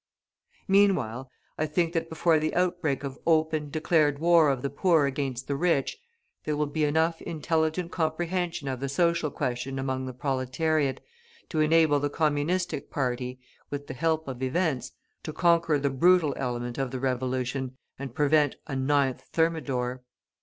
[0.67, 1.29] Meanwhile,
[1.59, 5.55] I think that before the outbreak of open, declared war of the poor against the
[5.55, 5.99] rich,
[6.43, 11.01] there will be enough intelligent comprehension of the social question among the proletariat,
[11.49, 14.91] to enable the communistic party, with the help of events,
[15.21, 20.01] to conquer the brutal element of the revolution and prevent a "Ninth Thermidor."